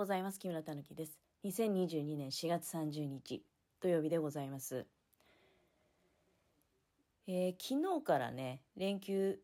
[0.00, 0.38] ございます。
[0.38, 1.18] 木村たぬきです。
[1.44, 3.44] 2022年4月30日
[3.82, 4.86] 土曜日でございます。
[7.26, 9.38] えー、昨日からね、連休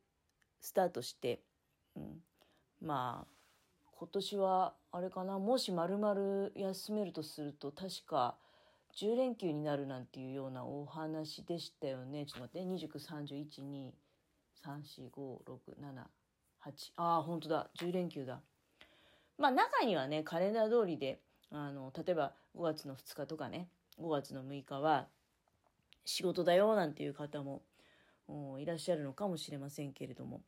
[0.63, 1.43] スタートして、
[1.95, 2.23] うん、
[2.81, 8.39] まあ、今年はあれかな、もし丸々休めるとすると、確か
[8.97, 12.25] 10連休になるなんていうようなお話でしたよね。
[12.25, 13.91] ちょっと待って、29、31、2、
[14.65, 16.05] 3、4、5、6、7、
[16.65, 16.93] 8。
[16.97, 17.69] ああ、本当だ。
[17.79, 18.41] 10連休だ。
[19.39, 23.69] まあ中にはね、カレンダー通りで、あの、例えば5月の2日とかね、
[23.99, 25.09] 5月の6日は
[26.05, 27.63] 仕事だよなんていう方も
[28.59, 30.43] いらっしゃるのかもしれませんけれども、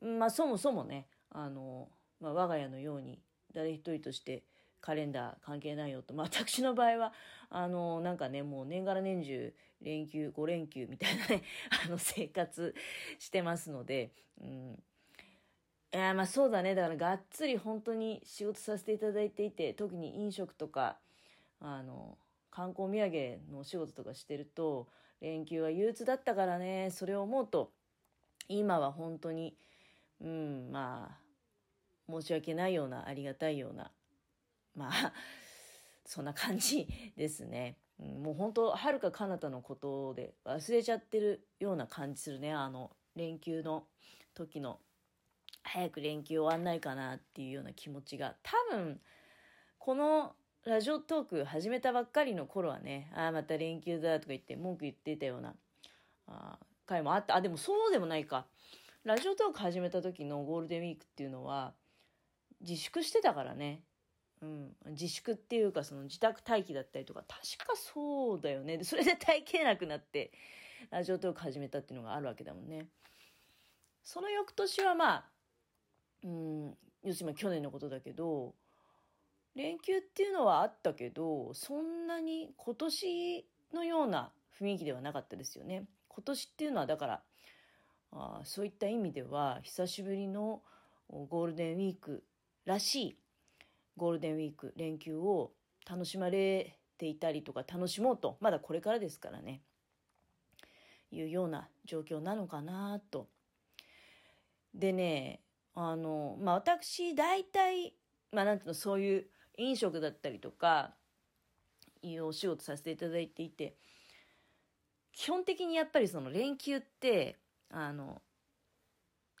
[0.00, 1.88] まあそもそもね、あの、
[2.20, 3.20] まあ、我が家のように
[3.54, 4.44] 誰一人として
[4.80, 7.12] カレンダー関係ないよと、まあ、私の場合は、
[7.50, 11.42] あの、なんかね、もう年がら年中連休、5連休みたいなね、
[11.86, 12.74] あの、生活
[13.18, 14.82] してますので、うん、
[15.94, 16.74] いやまあそうだね。
[16.74, 20.96] だからがっつり本当に仕事させていただいていて、特に飲食とか、
[21.60, 22.16] あの、
[22.50, 24.88] 観光土産のお仕事とかしてると、
[25.20, 27.72] 連休は憂鬱だったからね、それを思うと、
[28.48, 29.54] 今は本当に、
[30.22, 33.90] うん、まあ、申し訳ないような、ありがたいような、
[34.74, 35.12] まあ、
[36.06, 37.76] そんな感じですね。
[37.98, 42.52] もう本当、はるか彼方のことで忘れちゃってるような感じするね。
[42.52, 43.84] あの、連休の
[44.34, 44.80] 時の
[45.64, 49.00] 早く連休終わんないかなっていうような気持ちが、多分、
[49.78, 55.54] このラジオトーク始めたばっかりの頃はね、ああ、また連休だとか言って文句言ってたような、
[56.26, 57.36] あ回もあった。
[57.36, 58.46] あ、でもそうでもないか。
[59.04, 61.74] ラジオトーク始めた時のゴールデンウィークっていうのは、
[62.60, 63.82] 自粛してたからね。
[64.42, 70.32] うん、自粛っていうかその自宅待機だったりとか確かそうだよねそれで耐えきれなくなって
[70.90, 72.88] ラジオトーク始めたっていうのがあるわけだもんね
[74.02, 75.24] その翌年はまあ
[76.24, 78.54] うん、要するに去年のことだけど、
[79.54, 85.84] 連休っていうのはあったけど、そんなに今年のような雰囲気ではなかったですよね。
[86.08, 87.22] 今年っていうのはだから、
[88.12, 90.62] あそういった意味では久しぶりの
[91.08, 92.24] ゴールデンウィーク
[92.64, 93.16] らしい
[93.96, 95.52] ゴールデンウィーク連休を
[95.88, 99.62] 楽しまれていたりとか楽しもうとまだこれからですからね
[101.10, 103.28] いうような状況なのかなと。
[104.74, 105.40] でね
[105.74, 107.94] あの、まあ、私、大体、
[108.30, 110.94] まあ、なんていうの、そういう飲食だったりとか、
[112.02, 113.76] いうお仕事させていただいていて、
[115.12, 117.38] 基本的にやっぱりその連休って、
[117.70, 118.20] あの、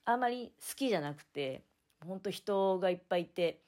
[0.04, 1.64] あまり好きじゃなくて、
[2.06, 3.60] 本当人がいっぱいいて、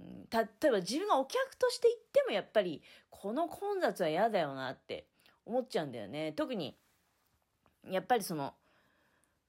[0.00, 5.06] うん、例えば自分がお客として行ってもやっぱりこの混雑は嫌だよなって
[5.46, 6.32] 思っちゃうんだよね。
[6.32, 6.76] 特に、
[7.88, 8.54] やっぱりその、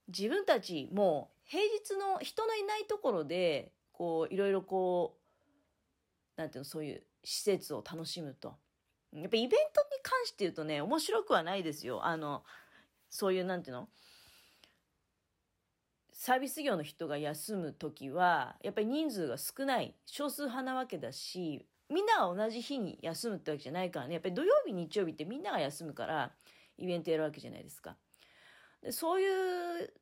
[0.07, 5.17] 自分たちも平日の人のいないところで、こう、いろいろこ
[6.37, 8.57] う、なんていうの、そういう施設を楽しむと。
[9.13, 9.57] やっぱイベントに
[10.03, 12.05] 関して言うとね、面白くはないですよ。
[12.05, 12.43] あの、
[13.09, 13.89] そういう、なんていうの
[16.11, 26.33] サービス業の人が休む時は、やっぱり人数が少ない、少数派なわけだし、みんなが同じ日に休むってわけじゃないからね、やっぱり土曜日、日曜日ってみんなが休むから、
[26.77, 27.97] イベントやるわけじゃないですか。
[28.81, 29.93] でそういう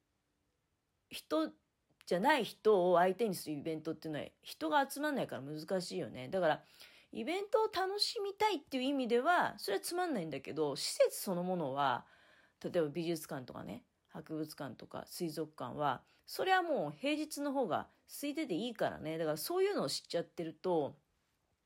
[1.15, 1.49] 人
[2.05, 6.29] じゃない人を相手にするイベントっていうのは人が集まんないから難しいよね。
[6.29, 6.63] だから、
[7.11, 12.05] イベントを楽しみたいっていう意味では、それはつまんないんだけど、施設そのものは、
[12.63, 19.17] 例えば美術館とかね、博物館とか水族館は、それはもう平日の方が空いてていいからね。
[19.17, 20.97] だからそういうのを知っちゃってると、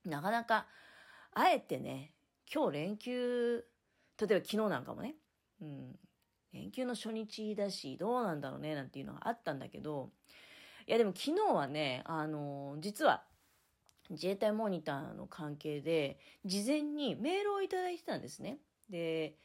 [0.05, 0.67] なかなか、
[1.33, 2.13] あえてね、
[2.51, 3.65] 今日連休、
[4.19, 5.15] 例えば昨日なんかもね、
[5.61, 5.99] うん、
[6.53, 10.11] 連休の初日だし、どうなんだろうね、なんていうのがあったんだけど、
[10.87, 13.23] いやでも昨日はね、あのー、実は、
[14.09, 18.57] 自衛隊モニターの関係で、事前にメールをいただいてたんですね。
[18.89, 19.35] で、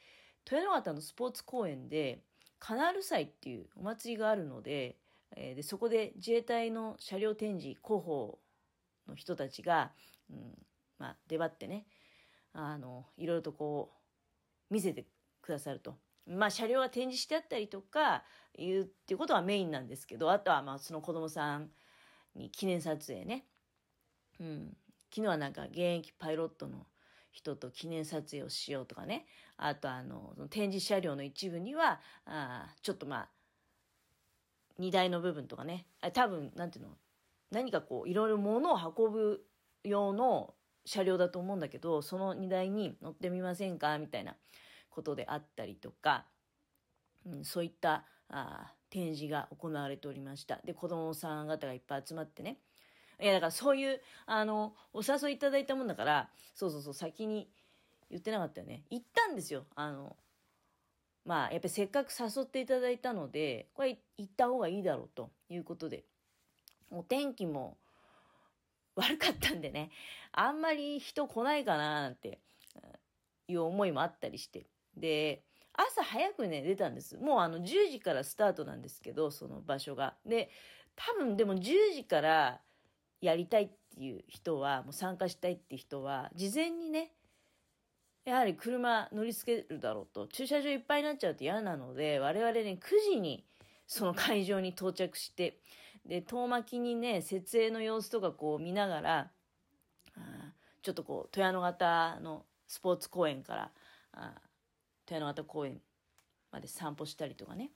[0.51, 2.23] 豊ノ方のスポーツ公園で、
[2.59, 4.97] カナール祭っていうお祭りがあるので、
[5.37, 8.39] えー、でそこで自衛隊の車両展示広報
[9.07, 9.93] の人たちが、
[10.31, 10.59] うん、
[10.99, 11.87] まあ、出張ってね、
[12.55, 13.93] あの、いろいろとこ
[14.71, 15.05] う、見せて
[15.43, 15.99] くださると。
[16.27, 18.25] まあ、車両が展示してあったりとか、
[18.57, 21.71] いうっていうことはメインなんですけど、あとはまあ、その子供さん
[22.35, 23.47] に記念撮影ね。
[24.41, 24.77] うん。
[25.13, 26.87] 昨日はなんか現役パイロットの
[27.31, 29.27] 人と記念撮影をしようとかね。
[29.57, 33.29] あとあの、展示車両の一部には、あちょっとまあ、
[34.79, 35.87] 荷台の部分とかね。
[36.01, 36.97] あ多分、なんていうの、
[37.51, 39.45] 何かこう、いろいろ物を運ぶ
[39.83, 40.55] 用の
[40.85, 43.99] 車両だと思うんだけど、その荷台に乗ってみませんか？
[43.99, 44.37] みたいな。
[44.95, 46.25] ことであったりとか、
[47.27, 50.61] うん、そういったあ展示が行われておりました。
[50.65, 52.59] で、子供さん方がいっぱい集まってね、
[53.21, 57.49] いや、だからそういう、あの、お誘いいただいたもんだから、そうそうそう、先に
[58.11, 58.85] 言ってなかったよね。
[58.91, 59.67] 行ったんですよ。
[59.75, 60.17] あの、
[61.25, 66.05] まあ、やっぱりせっかく誘っていただいたので、これ行った方がいいだろうということで、
[66.91, 67.77] お天気も
[68.95, 69.91] 悪かったんでね、
[70.33, 72.41] あんまり人来ないかななんて
[73.49, 74.67] いう思いもあったりして。
[74.97, 75.43] で、
[75.73, 77.17] 朝早くね、出たんです。
[77.17, 80.15] もうあの10時からスタートなんですけど、その場所が。
[80.25, 80.51] で、
[80.97, 81.61] 多分でも10
[81.95, 82.61] 時から
[83.21, 87.13] やりたいっていう人は、もう参加したいっていう人は、事前にね、
[88.25, 93.45] やはり車乗りつけるだろうと、駐車場いっぱいになっちゃうと嫌なので、我々ね、9時に
[93.87, 95.59] その会場に到着して、
[96.07, 99.31] で、遠巻きにね、設営の様子とかこう見ながら、
[100.17, 100.53] あ
[100.83, 103.71] ちょっとこう、富山型のスポーツ公園か
[104.13, 104.35] ら、
[105.07, 105.81] 富山型公園
[106.51, 107.71] まで散歩したりとかね、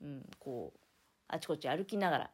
[0.00, 0.80] うん、こう、
[1.28, 2.30] あちこち歩きながら、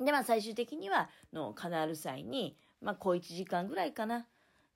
[0.00, 4.26] で、まあ最終的には、のカナール祭に、まあ小1時間ぐらいかな、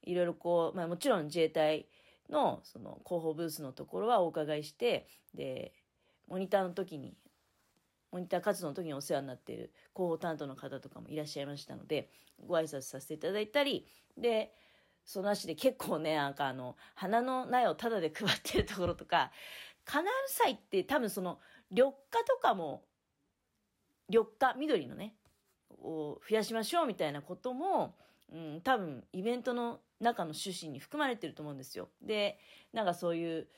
[0.02, 1.86] いろいろこう、まあもちろん自衛隊
[2.30, 5.72] のその広報ブースのところはお伺いして、で、
[6.28, 7.16] モニターの時に
[8.12, 12.10] モニター活動の時にお世話になっている広報担当の方とかもいらっしゃいましたので、
[12.46, 13.86] ご挨拶させていただいたり、
[14.18, 14.52] で、
[15.04, 19.30] その足で結構ね、なんかあの、花の苗をタダで配ってるところとか、
[19.84, 21.40] カナール祭って多分その、
[21.70, 22.84] 緑化とかも、
[24.08, 25.14] 緑化、緑のね、
[25.80, 27.96] を増やしましょうみたいなことも、
[28.32, 31.88] うん、多分イベントの中の趣旨に含まれてると思うんですよ。
[32.02, 32.38] で、
[32.72, 33.48] なんかそういう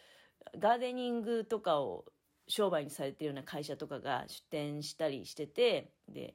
[0.58, 2.04] ガーデニングとかを
[2.48, 6.34] 商売にされてるような会社とかが出店したりしてて、で、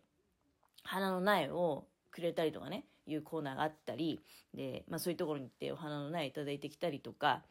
[0.83, 4.21] 花の苗をくれたりとかね、いうコーナーがあったり、
[4.53, 7.43] で、まあそういうところに行ってお花の苗いただいてきたりとか、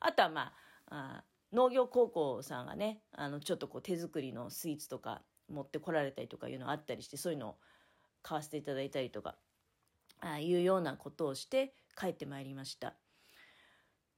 [0.00, 0.52] あとはま
[0.86, 7.56] あ、あ農業高校さんがね、あの、ちょっとこう手作りのスイーツとか持ってこられたりとかいうのあったりして、そういうのを
[8.22, 9.36] 買わせていただいたりとか、
[10.20, 13.03] あいうようなことをして帰ってまいりました。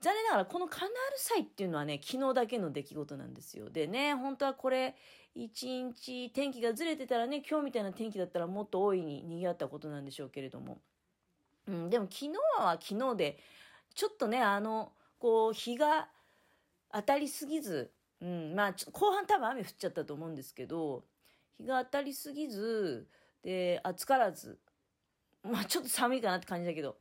[0.00, 3.70] 残念ながらこのカナール祭っていうのはね、昨日だけの出来事なんですよ。
[3.70, 4.94] でね、本当はこれ、
[5.34, 10.80] 一日天気がずれてたらね、今日みたいな天気だったらもっと大いに賑わったことなんでしょうけれども。
[11.66, 13.38] うん、でも昨日は昨日で、
[13.94, 16.08] ちょっとね、あの、こう、日が
[16.92, 21.04] 当たりすぎず、うん、まあ、後半多分雨降っちゃったと思うんですけど、
[21.58, 23.08] 日が当たりすぎず、
[23.42, 24.58] で、暑からず、
[25.42, 26.96] まあちょっと寒いかなって感じだけど、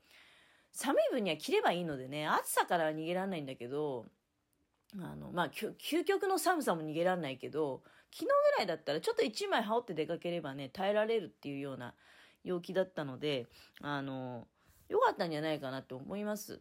[0.76, 4.06] 寒い分には着ればいいのでね、暑さからは逃げられないんだけど、
[5.00, 7.82] あの、まあ、究極の寒さも逃げられないけど、
[8.12, 11.96] 昨日ぐらいだったらちょっと1枚羽織って出かければね、耐えられるっていうような
[12.44, 13.48] 陽気だったので、
[13.82, 14.48] あの、
[14.90, 16.60] 良かったんじゃないかなと思います。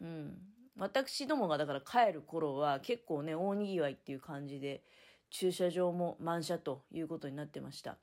[0.00, 0.36] うん。
[0.76, 4.82] 私どもがだから帰る頃は結構ね、大賑わいっていう感じで、
[5.30, 7.98] 駐車場も満車ということになってました。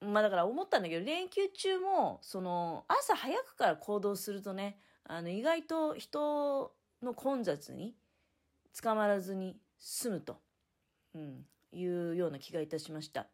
[0.00, 7.94] まあだから思ったんだけど、連休中も、その、朝早くから行動するとね、あの、意外と人の混雑に
[8.80, 10.38] 捕まらずに済むと、
[11.14, 13.28] うん、いうような気がいたしました。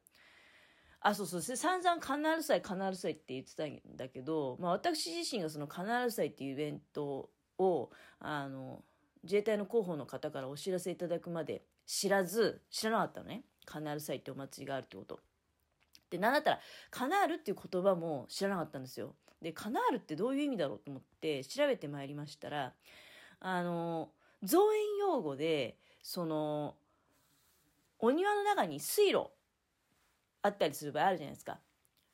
[1.00, 8.82] あ、そうそう、散々カナール祭、カナール祭って言ってたんだけど、まあ私自身がそのカナール祭っていうイベントを、あの、
[9.22, 13.44] 自衛隊の広報の方からお知らせいただくまで知らず、知らなかったのね。
[13.64, 15.20] カナール祭ってお祭りがあるってこと。
[16.10, 16.60] で、なんだったら、
[16.90, 19.14] カナールっていう言葉も知らなかったんですよ。
[19.42, 22.75] で、カナールってどういう意味だろうと思って調べてまいりましたら、
[23.40, 24.10] あの、
[24.42, 26.76] 造園用語で、その、
[27.98, 29.30] お庭の中に水路
[30.42, 31.58] あったりする場合あるじゃないですか。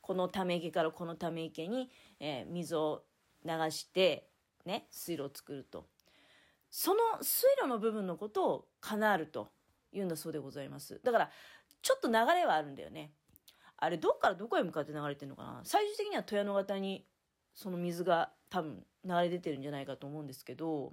[0.00, 3.04] このため池からこのため池に、えー、水を
[3.44, 4.28] 流して、
[4.64, 5.86] ね、水路を作ると。
[6.70, 9.50] その水路の部分のことをカナールと
[9.92, 11.00] 言うんだそうでございます。
[11.04, 11.30] だから、
[11.82, 13.12] ちょっと流れはあるんだよね。
[13.84, 15.60] あれどっからどこへ向かって流れてるのかな？
[15.64, 17.04] 最終的には富山型に
[17.52, 20.92] その水が多分流れ出てるんじゃないかと思うんですけど、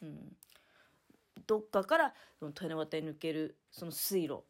[0.00, 0.34] うん、
[1.46, 4.42] どっかからその富山型に抜けるその水路。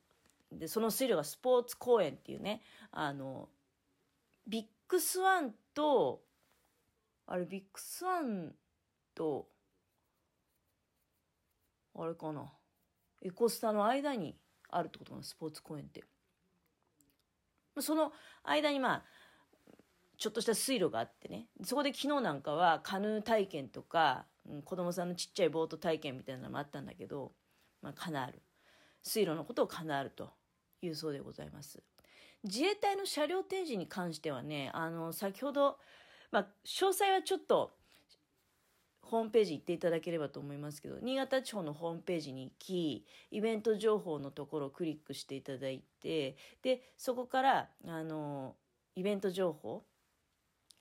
[0.52, 2.62] でその水路がスポーツ公園っていうね
[2.92, 3.48] あの
[4.46, 6.22] ビッグスワンと
[7.26, 8.54] あれビッグスワン
[9.16, 9.48] と
[11.98, 12.52] あれかな？
[13.22, 14.36] エコスタの間に
[14.68, 15.24] あるってことかな？
[15.24, 16.04] スポーツ公園って。
[17.78, 18.12] その
[18.42, 19.02] 間にまあ、
[20.16, 27.32] ちょっとした水路があってね、そこで昨日なんかはカヌー体験とか、うん、子供さんのちっちゃいボート体験みたいなのもあったんだけど、
[27.80, 28.42] まあ、カナール。
[29.02, 30.30] 水路のことをカナールと
[30.82, 31.82] いうそうでございます。
[32.44, 35.78] 自衛隊の車両展示に関してはね、あの、先ほど、
[36.30, 37.72] まあ、詳細はちょっと、
[39.02, 48.56] ホームページ行っていただければと思いますけど、新潟地方のホームページに行き、イベント情報のところをクリックしていただいて、で、そこから、あの、
[48.94, 49.84] イベント情報、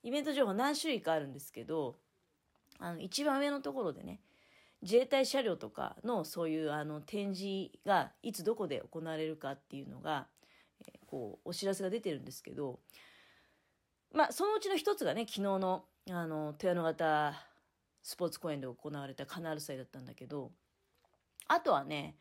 [0.04, 1.98] イベント情報何種類かあるんですけど、
[2.78, 4.22] あの、一番上のところでね、
[4.82, 10.28] 自衛隊車両とかのそういうあの展示がいつどこで行われるかっていうのが、
[10.82, 12.80] えー、こうお知らせが出てるんですけど
[14.14, 17.34] まあそのうちの一つがね昨日のあの富山型
[18.02, 20.52] スポーツ公園で行われたカナール祭だったんだけど
[21.48, 22.16] あとはね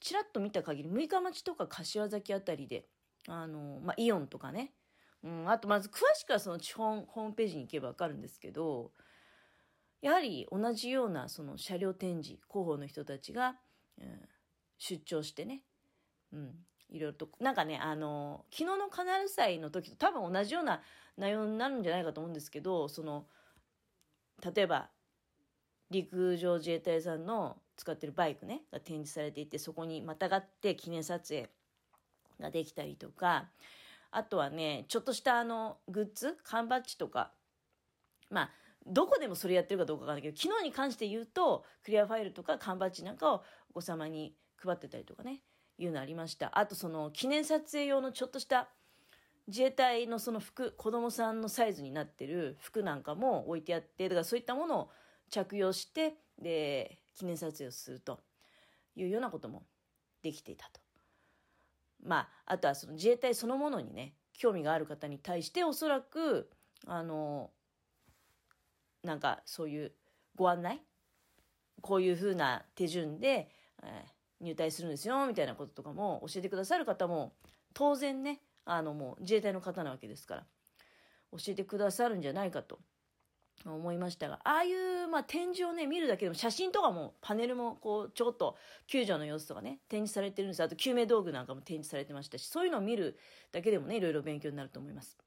[0.00, 2.86] ちらっと見た限り六日町とか柏崎あたりで
[3.28, 4.72] あの、まあ、イオンとかね、
[5.22, 8.92] うん、あとまず詳しくはその地方ホームページに行けば分かるんですけど
[10.00, 13.56] やはり同じようなその車両展示広報の人たちが、
[14.00, 14.06] うん、
[14.78, 15.62] 出張してね、
[16.32, 16.54] うん、
[16.88, 20.80] いろいろとなんかねあの昨日のカナル祭の時と多分同じような
[21.18, 23.26] 内容になるんじゃないかと思うんですけどその
[24.54, 24.88] 例えば
[25.90, 31.48] 陸上自衛隊さんの使ってるバイクねが展示されていてそこにまたがって記念撮影
[32.40, 33.48] ができたりとか
[34.10, 37.32] あとはねちょっとしたあのグッズ缶バッジとか
[38.30, 38.50] まあ
[38.86, 45.42] どこでもそれやってるかどうかわかんないけど、昨日に関して言うと、クリアファイルとか缶バッジなんかをお子様に配ってたりとかね、
[45.78, 46.58] いうのありました。
[46.58, 48.68] あとその記念撮影用のちょっとした
[49.46, 54.90] 自衛隊のその服、子供さんのサイズになってる服なんかも置いてあって、だからそういったものを
[55.30, 58.20] 着用して、で、記念撮影をすると
[58.96, 59.66] いうようなことも
[60.22, 60.80] できていたと。
[62.04, 66.50] まあ、あとはその自衛隊そのものにね、興味がある方に対しておそらく、
[66.86, 67.50] あの、
[69.02, 69.92] なんかそういう
[70.34, 70.82] ご案内？
[71.82, 73.50] こういうふうな手順で、
[73.82, 77.32] えー、入隊するんですよみたいなこととかも教えてくださる方も
[77.72, 80.46] 当然ねあのもう自衛隊の方なわけですから
[81.32, 82.80] 教えてくださるんじゃないかと
[83.66, 93.18] 思いましたがああいう、まあ、展示をね見るだけでも写真とかもパネルもこうちょこっと救助の様子とかね展示されてるんですあと救命道具なんかも展示されてましたしそういうのを見る
[93.52, 95.18] だけでもねいろいろ勉強になると思います。